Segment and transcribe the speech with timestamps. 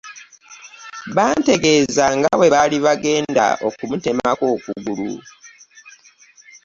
[1.15, 5.13] Bantegeeza nga bwe baali bagenda okumutemako okugulu.